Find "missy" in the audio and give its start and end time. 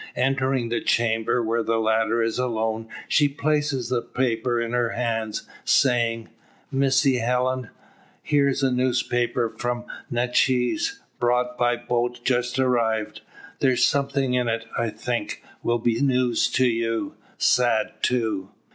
6.71-7.17